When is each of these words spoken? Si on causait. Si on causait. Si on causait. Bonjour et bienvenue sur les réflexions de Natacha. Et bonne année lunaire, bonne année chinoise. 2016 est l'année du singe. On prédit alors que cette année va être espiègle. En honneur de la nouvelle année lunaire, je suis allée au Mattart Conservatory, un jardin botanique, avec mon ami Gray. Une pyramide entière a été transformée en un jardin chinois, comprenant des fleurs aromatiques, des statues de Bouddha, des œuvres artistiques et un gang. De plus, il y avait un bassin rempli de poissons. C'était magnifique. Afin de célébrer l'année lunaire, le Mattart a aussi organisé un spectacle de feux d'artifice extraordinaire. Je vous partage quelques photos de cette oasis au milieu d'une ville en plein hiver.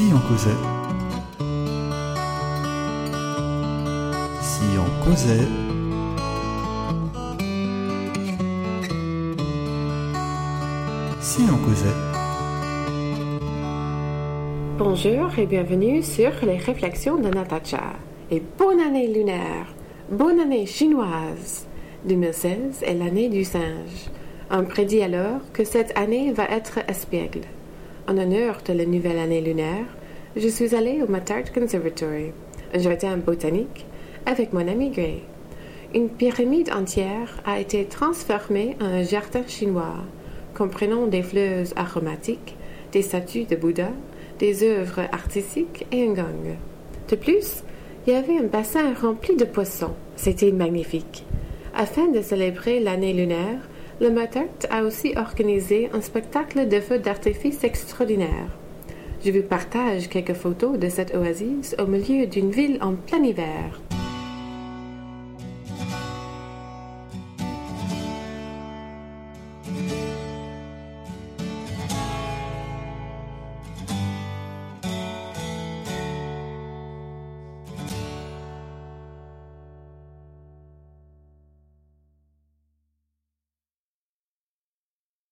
Si 0.00 0.06
on 0.14 0.18
causait. 0.18 0.50
Si 4.40 4.62
on 4.78 5.04
causait. 5.04 5.46
Si 11.20 11.42
on 11.42 11.58
causait. 11.58 11.98
Bonjour 14.78 15.38
et 15.38 15.44
bienvenue 15.44 16.02
sur 16.02 16.30
les 16.44 16.56
réflexions 16.56 17.18
de 17.18 17.28
Natacha. 17.28 17.92
Et 18.30 18.42
bonne 18.56 18.80
année 18.80 19.06
lunaire, 19.06 19.66
bonne 20.10 20.40
année 20.40 20.64
chinoise. 20.64 21.66
2016 22.06 22.84
est 22.86 22.94
l'année 22.94 23.28
du 23.28 23.44
singe. 23.44 24.08
On 24.50 24.64
prédit 24.64 25.02
alors 25.02 25.42
que 25.52 25.64
cette 25.64 25.94
année 25.98 26.32
va 26.32 26.44
être 26.44 26.78
espiègle. 26.88 27.42
En 28.10 28.18
honneur 28.18 28.58
de 28.66 28.72
la 28.72 28.86
nouvelle 28.86 29.20
année 29.20 29.40
lunaire, 29.40 29.86
je 30.34 30.48
suis 30.48 30.74
allée 30.74 31.00
au 31.00 31.08
Mattart 31.08 31.52
Conservatory, 31.54 32.32
un 32.74 32.78
jardin 32.80 33.16
botanique, 33.16 33.86
avec 34.26 34.52
mon 34.52 34.66
ami 34.66 34.90
Gray. 34.90 35.20
Une 35.94 36.08
pyramide 36.08 36.72
entière 36.72 37.40
a 37.46 37.60
été 37.60 37.84
transformée 37.84 38.76
en 38.80 38.86
un 38.86 39.04
jardin 39.04 39.44
chinois, 39.46 39.94
comprenant 40.56 41.06
des 41.06 41.22
fleurs 41.22 41.68
aromatiques, 41.76 42.56
des 42.90 43.02
statues 43.02 43.44
de 43.44 43.54
Bouddha, 43.54 43.92
des 44.40 44.64
œuvres 44.64 45.02
artistiques 45.12 45.86
et 45.92 46.08
un 46.08 46.14
gang. 46.14 46.56
De 47.08 47.14
plus, 47.14 47.62
il 48.08 48.12
y 48.12 48.16
avait 48.16 48.38
un 48.38 48.48
bassin 48.48 48.92
rempli 48.92 49.36
de 49.36 49.44
poissons. 49.44 49.94
C'était 50.16 50.50
magnifique. 50.50 51.24
Afin 51.76 52.08
de 52.08 52.22
célébrer 52.22 52.80
l'année 52.80 53.12
lunaire, 53.12 53.60
le 54.00 54.10
Mattart 54.10 54.66
a 54.70 54.82
aussi 54.82 55.12
organisé 55.16 55.90
un 55.92 56.00
spectacle 56.00 56.68
de 56.68 56.80
feux 56.80 56.98
d'artifice 56.98 57.62
extraordinaire. 57.64 58.48
Je 59.22 59.30
vous 59.30 59.42
partage 59.42 60.08
quelques 60.08 60.32
photos 60.32 60.78
de 60.78 60.88
cette 60.88 61.14
oasis 61.14 61.76
au 61.78 61.86
milieu 61.86 62.26
d'une 62.26 62.50
ville 62.50 62.78
en 62.80 62.94
plein 62.94 63.22
hiver. 63.22 63.78